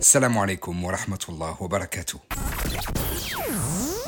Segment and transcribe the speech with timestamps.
[0.00, 2.18] Salam alaikum wa rahmatullah wa barakatuh.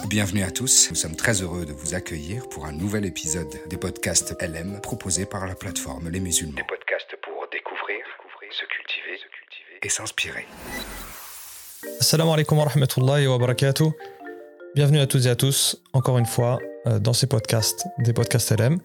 [0.08, 3.76] Bienvenue à tous, nous sommes très heureux de vous accueillir pour un nouvel épisode des
[3.76, 6.54] podcasts LM proposés par la plateforme Les Musulmans.
[6.54, 7.98] Des podcasts pour découvrir,
[8.50, 10.46] se cultiver, se cultiver et s'inspirer.
[12.00, 13.90] Assalamu alaikum wa rahmatullahi wa barakatuh.
[14.76, 18.52] Bienvenue à toutes et à tous, encore une fois, euh, dans ces podcasts, des podcasts
[18.56, 18.78] LM.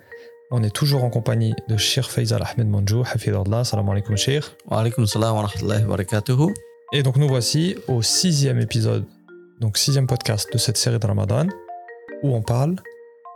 [0.52, 3.64] On est toujours en compagnie de Shir Faisal Ahmed Manjou, Hafidullah.
[3.64, 4.56] Salam alaikum, Shir.
[4.66, 6.54] Wa alaikum salam wa rahmatullahi wa barakatuh.
[6.94, 9.06] Et donc nous voici au sixième épisode,
[9.60, 11.48] donc sixième podcast de cette série de Ramadan,
[12.24, 12.76] où on parle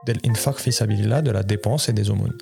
[0.06, 2.38] de sabilillah, de la dépense et des aumônes.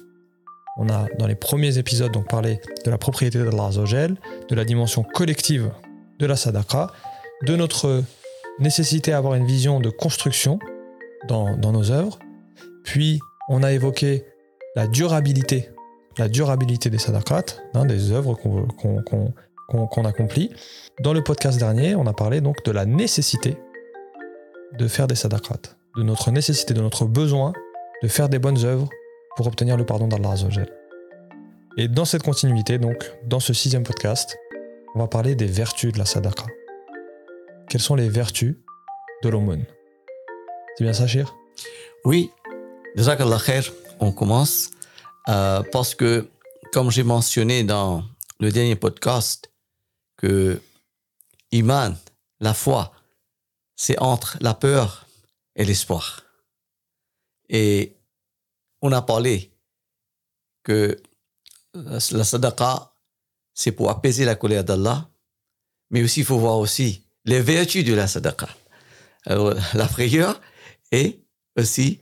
[0.78, 4.16] On a dans les premiers épisodes donc parlé de la propriété d'Allah Azzawajal,
[4.48, 5.72] de la dimension collective
[6.20, 6.92] de la sadaqa,
[7.46, 8.04] de notre
[8.60, 10.60] nécessité d'avoir une vision de construction
[11.28, 12.20] dans, nos œuvres.
[12.84, 14.26] Puis on a évoqué
[14.76, 15.70] la durabilité,
[16.18, 19.34] la durabilité des sadaqat, hein, des œuvres qu'on-
[19.68, 20.52] qu'on- accomplit.
[21.02, 23.58] Dans le podcast dernier, on a parlé donc de la nécessité
[24.78, 25.60] de faire des sadaqat,
[25.98, 27.54] de notre nécessité, de notre besoin
[28.04, 28.90] de faire des bonnes œuvres
[29.36, 30.70] pour obtenir le pardon d'Allah Azzawajal.
[31.78, 34.38] Et dans cette continuité, donc, dans ce sixième podcast,
[34.96, 36.46] on va parler des vertus de la sadaqa.
[37.70, 38.56] Quelles sont les vertus
[39.24, 39.66] de l'aumône?
[40.76, 41.36] C'est bien ça, Shir
[42.06, 42.32] Oui,
[42.96, 43.64] Jazakallah khair,
[44.00, 44.72] on commence
[45.30, 46.28] euh, parce que,
[46.72, 48.04] comme j'ai mentionné dans
[48.40, 49.50] le dernier podcast,
[50.18, 50.62] que
[51.52, 51.96] Iman,
[52.40, 52.92] la foi,
[53.76, 55.08] c'est entre la peur
[55.56, 56.24] et l'espoir.
[57.50, 57.96] Et
[58.82, 59.52] on a parlé
[60.64, 61.02] que
[61.74, 62.94] la sadaqa,
[63.54, 65.10] c'est pour apaiser la colère d'Allah,
[65.90, 68.50] mais aussi il faut voir aussi les vertus de la sadaqa.
[69.26, 70.42] Alors, la prière
[70.92, 71.26] et
[71.58, 72.00] aussi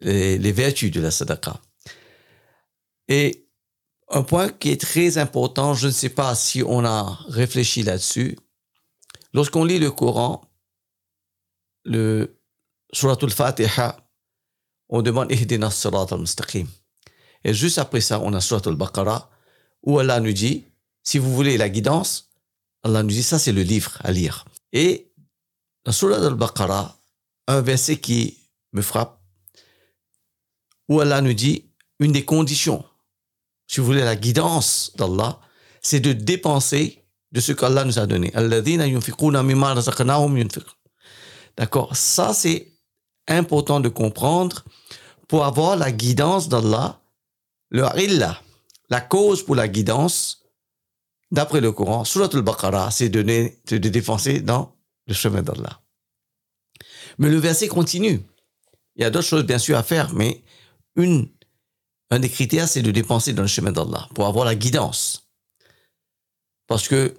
[0.00, 1.60] les, les vertus de la sadaqa.
[3.08, 3.41] Et
[4.12, 8.38] un point qui est très important, je ne sais pas si on a réfléchi là-dessus.
[9.32, 10.42] Lorsqu'on lit le Coran,
[11.84, 12.38] le
[12.92, 13.96] Surat al-Fatiha,
[14.90, 16.66] on demande sirat al-mustaqim.
[17.44, 19.30] Et juste après ça, on a Surat al-Baqarah,
[19.82, 20.66] où Allah nous dit,
[21.02, 22.30] si vous voulez la guidance,
[22.82, 24.44] Allah nous dit, ça c'est le livre à lire.
[24.72, 25.10] Et
[25.84, 26.98] dans Surat al-Baqarah,
[27.48, 28.38] un verset qui
[28.72, 29.20] me frappe,
[30.88, 32.84] où Allah nous dit une des conditions,
[33.72, 35.40] si vous voulez la guidance d'Allah,
[35.80, 37.02] c'est de dépenser
[37.32, 38.30] de ce qu'Allah nous a donné.
[41.56, 41.96] D'accord?
[41.96, 42.70] Ça, c'est
[43.28, 44.62] important de comprendre
[45.26, 47.00] pour avoir la guidance d'Allah,
[47.70, 48.42] le illa,
[48.90, 50.44] la cause pour la guidance,
[51.30, 55.80] d'après le Coran, Surat al-Baqarah, c'est de, de dépenser dans le chemin d'Allah.
[57.16, 58.20] Mais le verset continue.
[58.96, 60.44] Il y a d'autres choses, bien sûr, à faire, mais
[60.94, 61.30] une,
[62.12, 65.30] un des critères, c'est de dépenser dans le chemin d'Allah pour avoir la guidance.
[66.66, 67.14] Parce que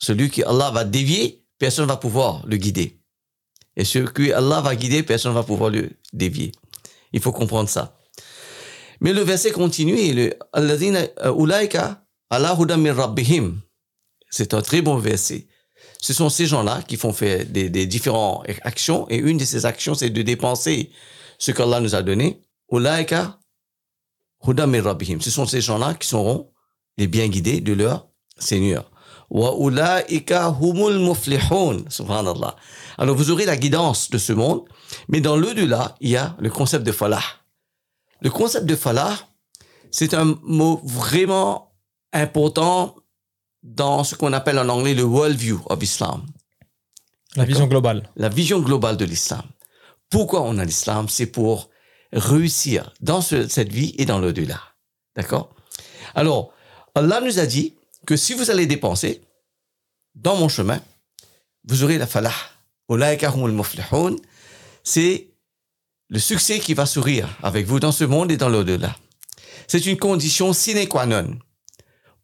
[0.00, 2.98] celui qui Allah va dévier, personne ne va pouvoir le guider.
[3.76, 6.50] Et celui que Allah va guider, personne ne va pouvoir le dévier.
[7.12, 7.96] Il faut comprendre ça.
[9.00, 10.34] Mais le verset continue le
[11.24, 11.94] euh.
[14.28, 15.46] C'est un très bon verset.
[16.00, 19.94] Ce sont ces gens-là qui font faire des, différentes actions et une de ces actions,
[19.94, 20.90] c'est de dépenser
[21.38, 22.42] ce qu'Allah nous a donné.
[22.70, 23.32] Ce
[25.30, 26.50] sont ces gens-là qui seront
[26.96, 28.08] les bien guidés de leur
[28.38, 28.90] Seigneur.
[29.30, 29.58] Alors
[33.16, 34.64] vous aurez la guidance de ce monde,
[35.08, 37.22] mais dans l'au-delà, il y a le concept de falah.
[38.22, 39.14] Le concept de falah,
[39.90, 41.74] c'est un mot vraiment
[42.12, 42.96] important
[43.74, 46.24] dans ce qu'on appelle en anglais le worldview of Islam,
[47.36, 48.08] La vision globale.
[48.16, 49.42] la vision globale de l'islam.
[50.10, 51.08] Pourquoi on a l'islam?
[51.08, 51.68] C'est pour
[52.12, 54.60] réussir dans ce- cette vie et dans l'au-delà.
[55.16, 55.54] D'accord?
[56.14, 56.52] Alors,
[56.94, 57.74] Allah nous a dit
[58.06, 59.20] que si vous allez dépenser
[60.14, 60.80] dans mon chemin,
[61.68, 62.32] vous aurez la falah.
[64.84, 65.28] C'est
[66.08, 68.96] le succès qui va sourire avec vous dans ce monde et dans l'au-delà.
[69.66, 71.38] C'est une condition sine qua non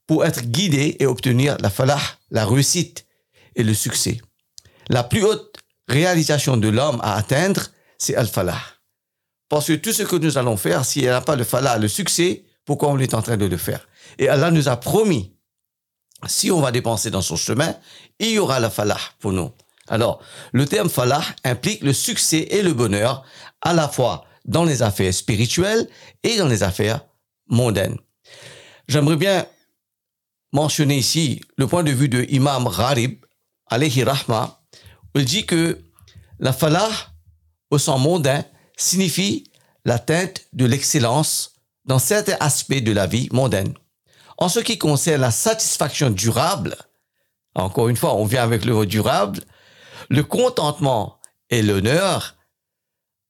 [0.07, 3.07] pour être guidé et obtenir la falah, la réussite
[3.57, 4.21] et le succès.
[4.89, 5.57] La plus haute
[5.89, 7.69] réalisation de l'homme à atteindre,
[7.99, 8.61] c'est al-falah.
[9.49, 11.89] Parce que tout ce que nous allons faire, s'il n'y a pas le falah, le
[11.89, 13.87] succès, pourquoi on est en train de le faire?
[14.19, 15.37] Et Allah nous a promis,
[16.27, 17.77] si on va dépenser dans son chemin,
[18.19, 19.53] il y aura la falah pour nous.
[19.89, 20.23] Alors,
[20.53, 23.25] le terme falah implique le succès et le bonheur
[23.61, 25.89] à la fois dans les affaires spirituelles
[26.23, 27.01] et dans les affaires
[27.49, 27.99] mondaines.
[28.89, 29.47] J'aimerais bien
[30.55, 33.19] mentionner ici le point de vue de Imam Gharib,
[33.67, 34.61] alayhi rahma,
[35.15, 35.85] où il dit que
[36.39, 36.91] la falah
[37.71, 38.45] au sens mondain
[38.77, 39.51] signifie
[39.85, 41.55] l'atteinte de l'excellence
[41.85, 43.75] dans certains aspects de la vie mondaine.
[44.39, 46.77] En ce qui concerne la satisfaction durable,
[47.55, 49.41] encore une fois, on vient avec le mot durable,
[50.09, 51.19] le contentement
[51.51, 52.37] et l'honneur,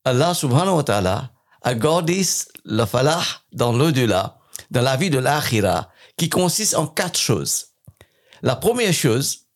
[0.04, 1.30] Allah subhanahu wa ta'ala
[1.62, 3.22] a le falah
[3.52, 4.38] dans l'au-delà,
[4.70, 7.66] dans la vie de l'akhira, qui consiste en quatre choses.
[8.42, 9.46] La première chose,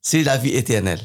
[0.00, 1.00] c'est la vie éternelle.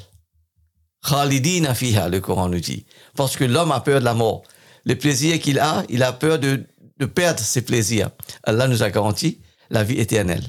[1.07, 2.85] Khalidina fiha, le Coran nous dit.
[3.15, 4.43] Parce que l'homme a peur de la mort.
[4.85, 6.65] Les plaisirs qu'il a, il a peur de,
[6.97, 8.09] de perdre ses plaisirs.
[8.43, 10.45] Allah nous a garanti la vie éternelle.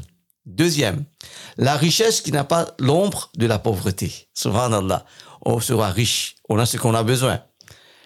[0.47, 1.05] Deuxième,
[1.59, 4.29] la richesse qui n'a pas l'ombre de la pauvreté.
[4.35, 5.05] Subhanallah.
[5.43, 6.37] On sera riche.
[6.49, 7.43] On a ce qu'on a besoin.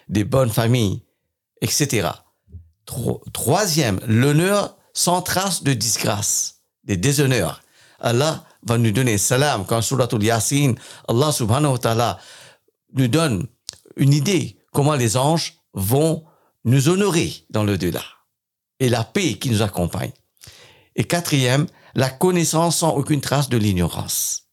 [0.09, 1.05] Des bonnes familles,
[1.61, 2.09] etc.
[3.33, 7.63] Troisième, l'honneur sans trace de disgrâce, des déshonneurs.
[8.01, 10.75] Allah va nous donner salam quand Suratul Yasin,
[11.09, 12.19] Allah subhanahu wa ta'ala
[12.95, 13.47] nous donne
[13.97, 16.25] une idée comment les anges vont
[16.65, 18.03] nous honorer dans le delà
[18.81, 20.13] et la paix qui nous accompagne.
[20.97, 24.49] Et quatrième, la connaissance sans aucune trace de l'ignorance.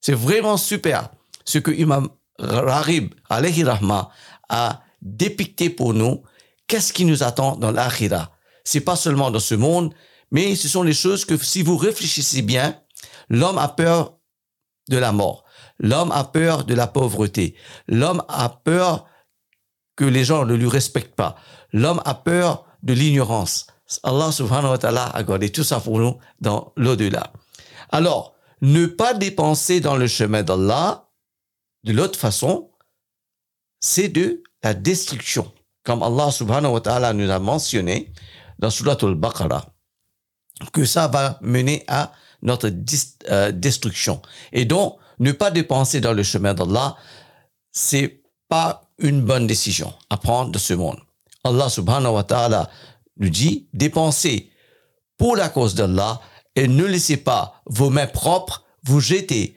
[0.00, 1.10] C'est vraiment super
[1.44, 4.10] ce que Imam Rarib, alayhi rahma,
[4.48, 6.22] a dépicté pour nous.
[6.66, 8.32] Qu'est-ce qui nous attend dans l'akhira?
[8.70, 9.92] C'est pas seulement dans ce monde,
[10.30, 12.80] mais ce sont les choses que si vous réfléchissez bien,
[13.28, 14.20] l'homme a peur
[14.88, 15.42] de la mort.
[15.80, 17.56] L'homme a peur de la pauvreté.
[17.88, 19.06] L'homme a peur
[19.96, 21.34] que les gens ne lui respectent pas.
[21.72, 23.66] L'homme a peur de l'ignorance.
[24.04, 27.32] Allah subhanahu wa ta'ala a gardé tout ça pour nous dans l'au-delà.
[27.88, 31.08] Alors, ne pas dépenser dans le chemin d'Allah,
[31.82, 32.70] de l'autre façon,
[33.80, 35.52] c'est de la destruction.
[35.82, 38.12] Comme Allah subhanahu wa ta'ala nous a mentionné
[38.60, 39.66] dans Surat al-Baqarah,
[40.72, 42.12] que ça va mener à
[42.42, 42.70] notre
[43.30, 44.22] euh, destruction.
[44.52, 46.96] Et donc, ne pas dépenser dans le chemin d'Allah,
[47.72, 50.98] c'est pas une bonne décision à prendre de ce monde.
[51.42, 52.70] Allah subhanahu wa ta'ala
[53.18, 54.50] nous dit, dépensez
[55.16, 56.20] pour la cause d'Allah
[56.54, 59.56] et ne laissez pas vos mains propres vous jeter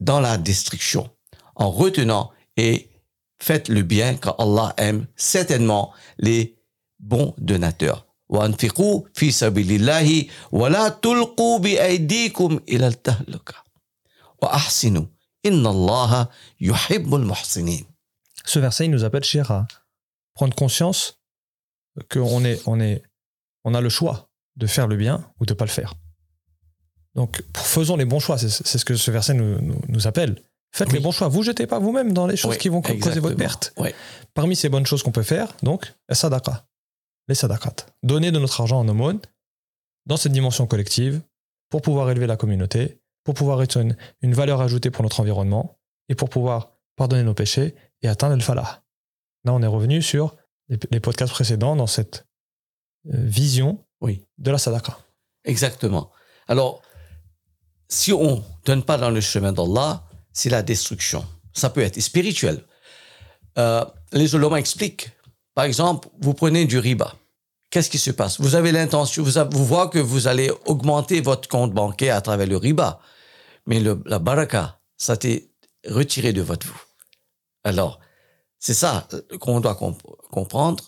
[0.00, 1.10] dans la destruction
[1.56, 2.90] en retenant et
[3.38, 6.56] faites le bien car Allah aime certainement les
[7.00, 8.03] bons donateurs.
[18.46, 19.66] Ce verset il nous appelle cher à
[20.34, 21.20] prendre conscience
[22.10, 23.02] qu'on est, on est,
[23.64, 25.94] on a le choix de faire le bien ou de pas le faire.
[27.14, 28.38] Donc, faisons les bons choix.
[28.38, 30.42] C'est ce que ce verset nous, nous, appelle.
[30.72, 31.28] Faites les bons choix.
[31.28, 33.72] Vous jetez pas vous-même dans les choses qui vont causer votre perte.
[34.34, 36.66] Parmi ces bonnes choses qu'on peut faire, donc, sadaqa,
[37.28, 37.76] les sadaqat.
[38.02, 39.20] Donner de notre argent en aumône
[40.06, 41.22] dans cette dimension collective
[41.70, 45.78] pour pouvoir élever la communauté, pour pouvoir être une, une valeur ajoutée pour notre environnement
[46.08, 48.84] et pour pouvoir pardonner nos péchés et atteindre le falah.
[49.44, 50.36] Là, on est revenu sur
[50.68, 52.26] les, podcasts précédents dans cette
[53.06, 54.24] euh, vision oui.
[54.38, 54.98] de la sadaqa.
[55.44, 56.10] Exactement.
[56.48, 56.82] Alors,
[57.88, 61.24] si on ne donne pas dans le chemin d'Allah, c'est la destruction.
[61.52, 62.64] Ça peut être spirituel.
[63.58, 65.10] Euh, les ulama expliquent.
[65.54, 67.14] Par exemple, vous prenez du riba.
[67.70, 68.40] Qu'est-ce qui se passe?
[68.40, 72.46] Vous avez l'intention, vous, vous voyez que vous allez augmenter votre compte bancaire à travers
[72.46, 73.00] le riba.
[73.66, 75.50] Mais le, la baraka, ça été
[75.86, 76.80] retiré de votre vous.
[77.64, 78.00] Alors,
[78.58, 79.78] c'est ça euh, qu'on doit
[80.30, 80.84] comprendre.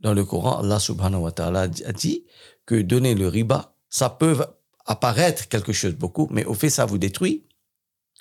[0.00, 2.26] Dans le Coran, Allah subhanahu wa ta'ala a dit
[2.66, 4.36] que donner le riba, ça peut
[4.84, 7.46] apparaître quelque chose beaucoup, mais au fait, ça vous détruit.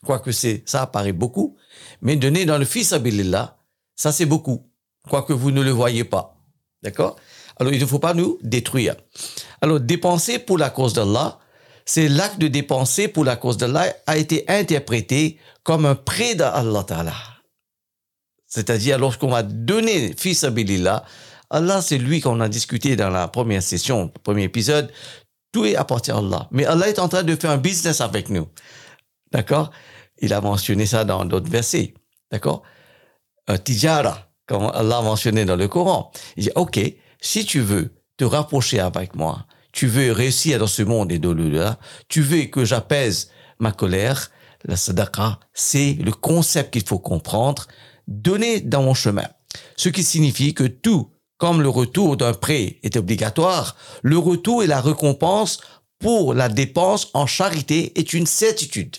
[0.04, 1.58] Quoique ça apparaît beaucoup.
[2.02, 3.58] Mais donner dans le fils abilillah,
[3.96, 4.70] ça c'est beaucoup.
[5.10, 6.38] Quoique vous ne le voyez pas.
[6.84, 7.16] D'accord?
[7.58, 8.96] Alors, il ne faut pas nous détruire.
[9.62, 11.40] Alors, dépenser pour la cause d'Allah,
[11.86, 16.84] c'est l'acte de dépenser pour la cause d'Allah a été interprété comme un prêt d'Allah
[16.84, 17.14] Ta'ala.
[18.48, 21.06] C'est-à-dire, lorsqu'on va donner fils Abilillah,
[21.50, 24.92] Allah, c'est lui qu'on a discuté dans la première session, premier épisode.
[25.52, 26.48] Tout est apporté à Allah.
[26.52, 28.48] Mais Allah est en train de faire un business avec nous.
[29.32, 29.72] D'accord?
[30.20, 31.94] Il a mentionné ça dans d'autres versets.
[32.32, 32.64] D'accord?
[33.64, 36.12] Tijara, comme Allah mentionné dans le Coran.
[36.38, 36.80] Il dit, OK,
[37.22, 41.30] si tu veux te rapprocher avec moi, tu veux réussir dans ce monde et de
[41.30, 44.32] là, tu veux que j'apaise ma colère,
[44.64, 47.68] la sadaqa, c'est le concept qu'il faut comprendre
[48.08, 49.28] donner dans mon chemin.
[49.76, 54.68] Ce qui signifie que tout, comme le retour d'un prêt est obligatoire, le retour et
[54.68, 55.60] la récompense
[56.00, 58.98] pour la dépense en charité est une certitude.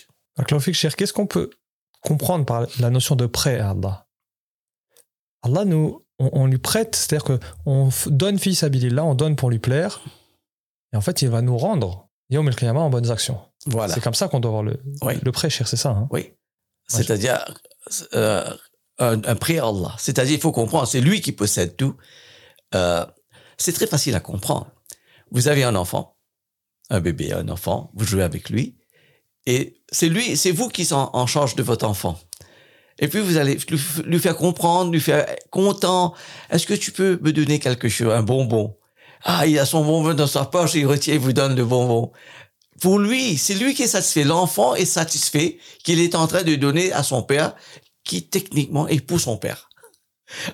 [0.95, 1.49] qu'est-ce qu'on peut
[2.01, 4.06] comprendre par la notion de prêt Allah?
[5.43, 9.59] Allah nous, on, lui prête, c'est-à-dire qu'on donne fils à là, on donne pour lui
[9.59, 10.01] plaire,
[10.93, 13.39] et en fait, il va nous rendre Yom el en bonnes actions.
[13.65, 13.93] Voilà.
[13.93, 14.79] C'est comme ça qu'on doit voir le,
[15.23, 16.33] le prêt, cher, c'est ça hein Oui.
[16.87, 17.45] C'est-à-dire,
[18.13, 18.53] euh,
[18.99, 19.95] un, un prêt à Allah.
[19.97, 21.95] C'est-à-dire, il faut comprendre, c'est lui qui possède tout.
[22.75, 23.05] Euh,
[23.57, 24.71] c'est très facile à comprendre.
[25.31, 26.17] Vous avez un enfant,
[26.89, 28.77] un bébé, un enfant, vous jouez avec lui,
[29.45, 32.19] et c'est lui, c'est vous qui sont en charge de votre enfant.
[32.99, 33.57] Et puis vous allez
[34.05, 36.13] lui faire comprendre, lui faire content.
[36.49, 38.75] Est-ce que tu peux me donner quelque chose, un bonbon?
[39.23, 42.11] Ah, il a son bonbon dans sa poche, il retient, il vous donne le bonbon.
[42.81, 44.23] Pour lui, c'est lui qui est satisfait.
[44.23, 47.55] L'enfant est satisfait qu'il est en train de donner à son père,
[48.03, 49.69] qui techniquement est pour son père.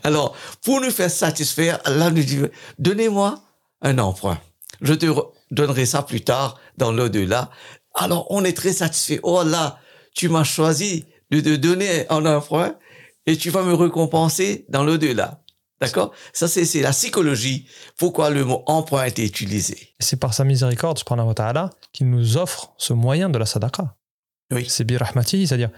[0.03, 2.39] Alors, pour nous faire satisfaire, Allah nous dit,
[2.79, 3.43] donnez-moi
[3.81, 4.39] un emprunt.
[4.81, 5.05] Je te
[5.51, 7.49] donnerai ça plus tard dans l'au-delà.
[7.95, 9.19] Alors, on est très satisfait.
[9.23, 9.79] Oh Allah,
[10.15, 11.05] tu m'as choisi
[11.41, 12.75] de te donner un emprunt
[13.25, 15.43] et tu vas me récompenser dans l'au-delà.
[15.81, 16.13] D'accord?
[16.31, 17.67] Ça, c'est la psychologie.
[17.97, 19.93] Pourquoi le mot emprunt a été utilisé?
[19.99, 23.95] C'est par sa miséricorde, subhanahu wa ta'ala, qu'il nous offre ce moyen de la sadaqa.
[24.51, 24.65] Oui.
[24.69, 25.71] C'est birahmati, c'est-à-dire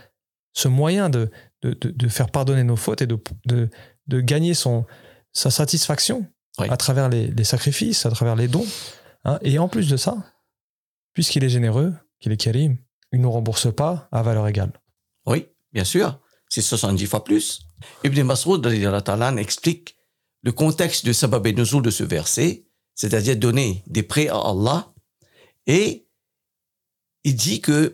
[0.53, 1.31] ce moyen de,
[1.63, 3.69] de, de, faire pardonner nos fautes et de, de,
[4.07, 4.85] de gagner son,
[5.33, 8.65] sa satisfaction à travers les, les, sacrifices, à travers les dons.
[9.23, 9.39] Hein.
[9.41, 10.17] Et en plus de ça,
[11.13, 12.77] puisqu'il est généreux, qu'il est karim,
[13.11, 14.71] il ne nous rembourse pas à valeur égale.
[15.75, 16.17] Bien sûr.
[16.49, 17.67] C'est 70 fois plus.
[18.05, 18.65] Ibn Mas'ud
[19.37, 19.97] explique
[20.41, 22.65] le contexte de sabab et de ce verset,
[22.95, 24.93] c'est-à-dire donner des prêts à Allah.
[25.67, 26.07] Et
[27.25, 27.93] il dit que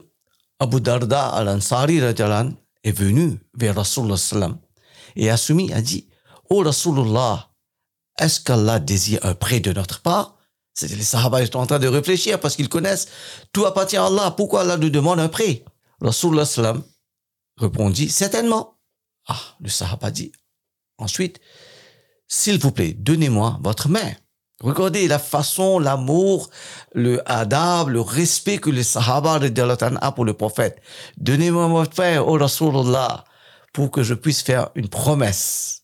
[0.60, 4.60] Abu Darda al-Ansari est venu vers Rasulullah
[5.16, 6.08] et a soumis, a dit,
[6.52, 7.50] Oh Rasulullah,
[8.20, 10.38] est-ce qu'Allah désire un prêt de notre part?
[10.76, 13.08] C'est les Sahaba sont en train de réfléchir parce qu'ils connaissent
[13.52, 14.32] tout appartient à Allah.
[14.38, 15.66] Pourquoi Allah nous demande un prêt?
[16.00, 16.46] Rasulullah
[17.62, 18.78] répondit, certainement.
[19.28, 20.32] Ah, le Sahaba dit,
[20.98, 21.40] ensuite,
[22.28, 24.14] s'il vous plaît, donnez-moi votre main.
[24.62, 26.50] Regardez la façon, l'amour,
[26.94, 30.82] le adab, le respect que les Sahaba a pour le prophète.
[31.18, 33.26] Donnez-moi votre main, oh Rasulullah,
[33.74, 35.84] pour que je puisse faire une promesse.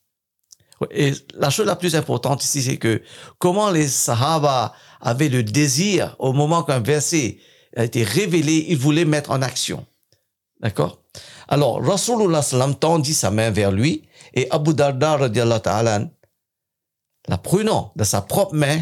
[0.91, 3.01] Et la chose la plus importante ici, c'est que
[3.39, 7.39] comment les Sahaba avaient le désir, au moment qu'un verset
[7.75, 9.85] a été révélé, ils voulaient mettre en action.
[10.59, 11.03] D'accord?
[11.47, 15.17] Alors, Rasulullah sallam tendit sa main vers lui et Abu Darda
[15.59, 16.01] ta'ala,
[17.27, 18.81] la prenant de sa propre main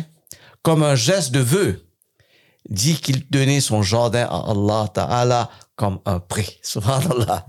[0.63, 1.85] comme un geste de vœu,
[2.69, 6.21] dit qu'il donnait son jardin à Allah ta'ala comme un.
[6.61, 7.45] Subhanallah.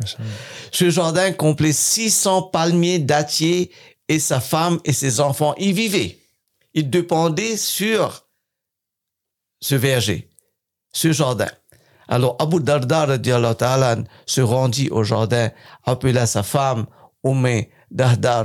[0.72, 3.70] Ce jardin complait 600 palmiers dattiers
[4.08, 6.18] et sa femme et ses enfants y vivaient.
[6.74, 8.26] Ils dépendaient sur
[9.60, 10.30] ce verger,
[10.92, 11.48] ce jardin.
[12.08, 13.06] Alors Abu Darda
[14.26, 15.50] se rendit au jardin,
[15.84, 16.86] appela sa femme
[17.24, 18.44] Umm Darda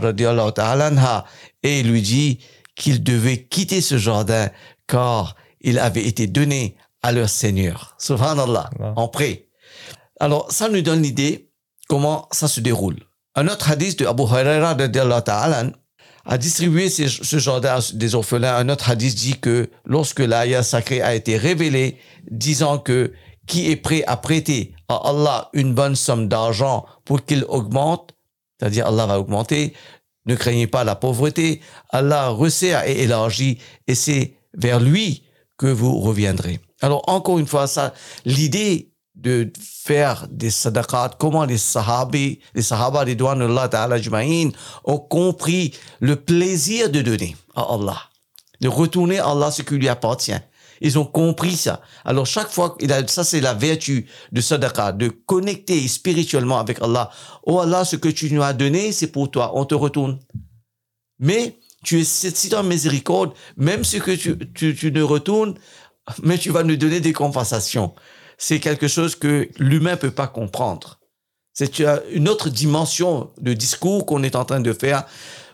[1.64, 2.40] et lui dit
[2.76, 4.50] qu'il devait quitter ce jardin
[4.88, 7.96] car il avait été donné à leur Seigneur.
[7.98, 9.48] Subhanallah, en prêt.
[10.20, 11.52] Alors ça nous donne l'idée
[11.88, 13.00] comment ça se déroule.
[13.36, 14.76] Un autre hadith de Abu Huraira
[16.26, 18.56] a distribué ce jardin des orphelins.
[18.56, 21.98] Un autre hadith dit que lorsque l'ayah sacrée a été révélée,
[22.30, 23.14] disant que
[23.48, 28.14] qui est prêt à prêter à Allah une bonne somme d'argent pour qu'il augmente,
[28.60, 29.74] c'est-à-dire Allah va augmenter,
[30.26, 33.58] ne craignez pas la pauvreté, Allah resserre et élargit,
[33.88, 35.24] et c'est vers lui
[35.58, 36.60] que vous reviendrez.
[36.82, 37.94] Alors encore une fois, ça,
[38.26, 43.98] l'idée de faire des sadaqat, comment les sahabis, les sahaba, les Allah ta'ala
[44.86, 48.02] ont compris le plaisir de donner à Allah,
[48.62, 50.40] de retourner à Allah ce qui lui appartient.
[50.82, 51.82] Ils ont compris ça.
[52.04, 52.76] Alors chaque fois,
[53.08, 57.12] ça c'est la vertu de sadaqa, de connecter spirituellement avec Allah.
[57.44, 59.52] Oh Allah, ce que tu nous as donné, c'est pour toi.
[59.56, 60.20] On te retourne.
[61.20, 65.54] Mais tu es si dans miséricorde, même ce que tu, tu, tu ne retournes,
[66.24, 67.94] mais tu vas nous donner des compensations.
[68.40, 71.00] C'est quelque chose que l'humain peut pas comprendre.
[71.54, 71.80] C'est
[72.12, 75.06] une autre dimension de discours qu'on est en train de faire.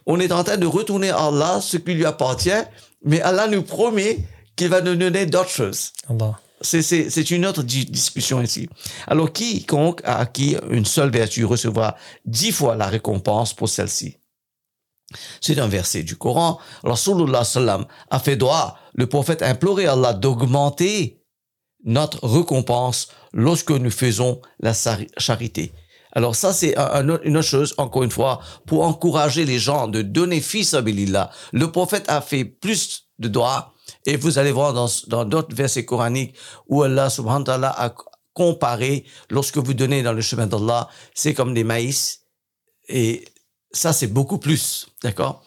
[0.05, 2.63] On est en train de retourner à Allah ce qui lui appartient,
[3.03, 4.19] mais Allah nous promet
[4.57, 5.93] qu'il va nous donner d'autres choses.
[6.61, 8.67] C'est une autre discussion ici.
[9.05, 11.95] Alors, quiconque a acquis une seule vertu recevra
[12.25, 14.17] dix fois la récompense pour celle-ci.
[15.39, 16.59] C'est un verset du Coran.
[16.83, 18.77] Rasulullah sallam a fait droit.
[18.93, 21.21] Le prophète a imploré Allah d'augmenter
[21.85, 24.73] notre récompense lorsque nous faisons la
[25.17, 25.71] charité.
[26.11, 30.41] Alors ça, c'est une autre chose, encore une fois, pour encourager les gens de donner
[30.41, 31.29] fils à.
[31.53, 33.75] Le prophète a fait plus de droits
[34.07, 36.33] et vous allez voir dans d'autres versets coraniques
[36.67, 37.93] où Allah subhanahu wa ta'ala a
[38.33, 42.21] comparé, lorsque vous donnez dans le chemin d'Allah, c'est comme des maïs.
[42.87, 43.25] Et
[43.71, 44.87] ça, c'est beaucoup plus.
[45.03, 45.43] D'accord?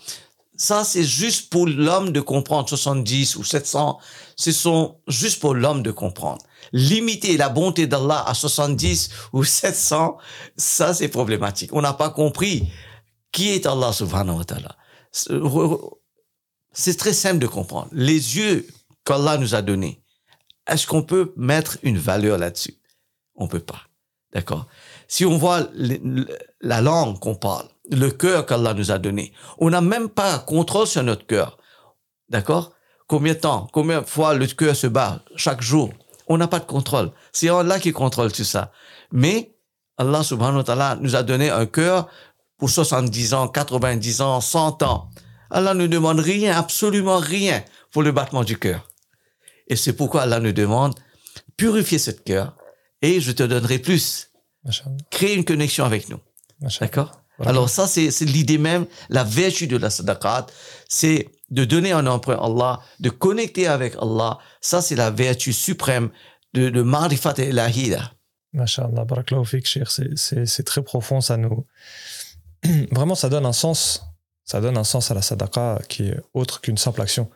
[0.57, 2.69] Ça, c'est juste pour l'homme de comprendre.
[2.69, 3.99] 70 ou 700,
[4.37, 6.43] ce sont juste pour l'homme de comprendre.
[6.73, 10.19] Limiter la bonté d'Allah à 70 ou 700,
[10.59, 11.71] ça, c'est problématique.
[11.73, 12.71] On n'a pas compris
[13.33, 14.77] qui est Allah subhanahu wa ta'ala
[16.73, 17.89] c'est très simple de comprendre.
[17.93, 18.67] Les yeux
[19.05, 20.03] qu'Allah nous a donnés,
[20.67, 22.75] est-ce qu'on peut mettre une valeur là-dessus?
[23.35, 23.83] On peut pas.
[24.33, 24.67] D'accord?
[25.09, 25.69] Si on voit
[26.61, 30.87] la langue qu'on parle, le cœur qu'Allah nous a donné, on n'a même pas contrôle
[30.87, 31.59] sur notre cœur.
[32.29, 32.73] D'accord?
[33.09, 35.91] Combien de temps Combien de fois le cœur se bat chaque jour?
[36.29, 37.11] On n'a pas de contrôle.
[37.33, 38.71] C'est Allah qui contrôle tout ça.
[39.11, 39.57] Mais
[39.99, 42.09] Allah subhanahu wa ta'ala nous a donné un cœur
[42.57, 45.11] pour 70 ans, 90 ans, 100 ans.
[45.51, 48.89] Allah ne demande rien, absolument rien pour le battement du cœur.
[49.69, 50.95] Et c'est pourquoi Allah nous demande,
[51.57, 52.57] purifier ce cœur
[53.03, 54.31] et je te donnerai plus.
[55.11, 56.19] Créer une connexion avec nous.
[56.81, 60.47] D'accord Alors ça, c'est l'idée même, la vertu de la sadaqat,
[60.89, 64.39] c'est de donner un emprunt à Allah, de connecter avec Allah.
[64.61, 66.11] Ça, c'est la vertu suprême
[66.53, 68.13] de, de marifat et lahida.
[68.53, 69.07] Masha'Allah,
[70.17, 71.67] c'est très profond, ça nous...
[72.93, 74.03] Vraiment, ça donne un sens,
[74.45, 77.31] ça donne un sens à la sadaqa qui est autre qu'une simple action.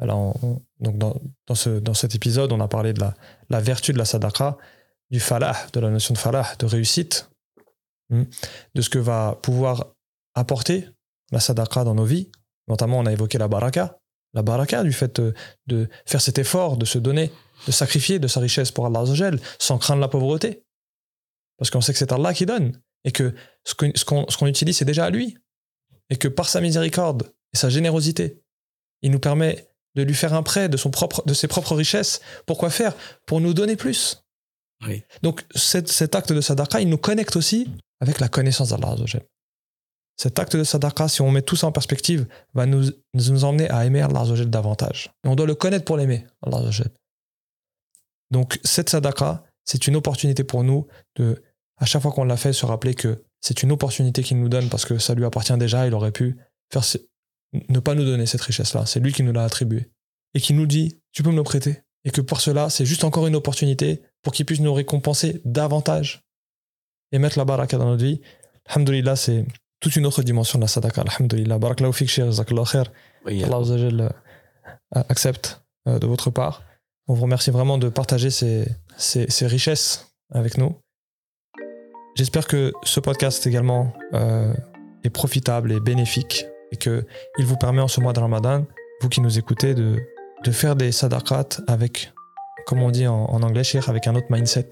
[0.00, 3.14] Donc dans, dans, ce, dans cet épisode, on a parlé de la,
[3.50, 4.56] la vertu de la sadaqa,
[5.10, 7.30] du falah, de la notion de falah, de réussite,
[8.08, 8.22] hmm,
[8.74, 9.94] de ce que va pouvoir
[10.34, 10.88] apporter
[11.32, 12.30] la sadaqa dans nos vies.
[12.68, 14.00] Notamment, on a évoqué la baraka,
[14.32, 15.20] la baraka du fait
[15.66, 17.32] de, faire cet effort, de se donner,
[17.66, 19.04] de sacrifier de sa richesse pour Allah
[19.58, 20.64] sans craindre la pauvreté.
[21.58, 25.06] Parce qu'on sait que c'est Allah qui donne et que ce qu'on utilise, c'est déjà
[25.06, 25.36] à lui.
[26.10, 28.42] Et que par sa miséricorde et sa générosité,
[29.02, 32.20] il nous permet de lui faire un prêt de, son propre, de ses propres richesses.
[32.46, 32.94] Pourquoi faire?
[33.26, 34.22] Pour nous donner plus.
[35.22, 37.68] Donc cet, acte de sadaqa, il nous connecte aussi
[38.00, 38.96] avec la connaissance d'Allah.
[40.16, 43.70] Cet acte de sadaqa, si on met tout ça en perspective, va nous, nous emmener
[43.70, 45.10] à aimer Allah davantage.
[45.24, 46.70] Et on doit le connaître pour l'aimer, Allah
[48.30, 50.86] Donc cette sadaqa, c'est une opportunité pour nous
[51.16, 51.42] de,
[51.76, 54.68] à chaque fois qu'on l'a fait, se rappeler que c'est une opportunité qu'il nous donne
[54.68, 56.36] parce que ça lui appartient déjà, il aurait pu
[56.72, 56.84] faire
[57.52, 58.86] ne pas nous donner cette richesse-là.
[58.86, 59.90] C'est lui qui nous l'a attribuée.
[60.34, 61.82] Et qui nous dit, tu peux me le prêter.
[62.04, 66.22] Et que pour cela, c'est juste encore une opportunité pour qu'il puisse nous récompenser davantage
[67.12, 68.20] et mettre la baraka dans notre vie.
[68.66, 69.44] Alhamdulillah, c'est
[69.80, 71.02] toute une autre dimension de la sadaqa.
[71.02, 71.58] Alhamdulillah.
[71.58, 72.92] Barakallahu fik, khair.
[73.26, 74.12] Allah
[74.92, 76.62] accepte euh, de votre part.
[77.06, 80.76] On vous remercie vraiment de partager ces, ces, richesses avec nous.
[82.14, 84.52] J'espère que ce podcast également euh,
[85.04, 87.04] est profitable et bénéfique et qu'il
[87.38, 88.66] vous permet en ce mois de Ramadan,
[89.00, 89.96] vous qui nous écoutez, de,
[90.44, 92.12] de faire des sadaqat avec,
[92.66, 94.70] comme on dit en, anglais, avec un autre mindset.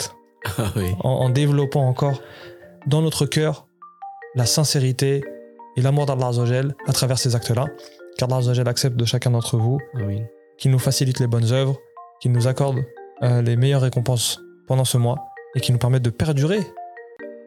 [0.57, 2.22] Ah en, développant encore
[2.87, 3.66] dans notre cœur
[4.37, 5.24] la sincérité
[5.77, 6.31] et l'amour d'Allah
[6.87, 7.66] à travers ces actes-là.
[8.16, 10.22] Car Allah accepte de chacun d'entre vous, oui.
[10.59, 11.77] qu'il nous facilite les bonnes œuvres,
[12.20, 12.85] qu'il nous accorde
[13.22, 15.18] euh, les meilleures récompenses pendant ce mois
[15.55, 16.61] et qui nous permettent de perdurer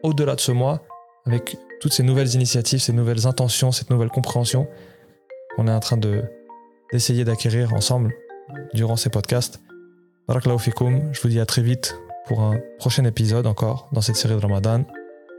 [0.02, 0.82] au-delà de ce mois
[1.26, 4.68] avec toutes ces nouvelles initiatives, ces nouvelles intentions, cette nouvelle compréhension
[5.56, 6.22] qu'on est en train de,
[6.92, 8.14] d'essayer d'acquérir ensemble
[8.74, 9.60] durant ces podcasts.
[10.28, 10.60] Barakallahu
[11.12, 14.40] je vous dis à très vite pour un prochain épisode encore dans cette série de
[14.40, 14.84] Ramadan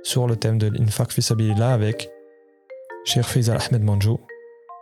[0.04, 1.12] sur le thème de l'infaq
[1.62, 2.10] avec
[3.06, 4.20] Cheikh Faisal Ahmed Manjou.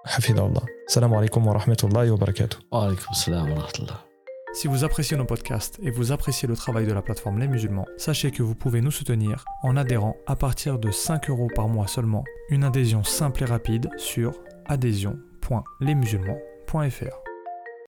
[0.05, 0.63] Hafidallah.
[0.87, 2.57] Salam alaikum wa rahmatullahi wa barakatuh.
[2.71, 4.10] Wa alaikum salam wa rahmatullah.
[4.53, 7.85] Si vous appréciez nos podcasts et vous appréciez le travail de la plateforme Les Musulmans,
[7.97, 11.87] sachez que vous pouvez nous soutenir en adhérant à partir de 5 euros par mois
[11.87, 12.25] seulement.
[12.49, 14.33] Une adhésion simple et rapide sur
[14.65, 17.30] adhésion.lesmusulmans.fr.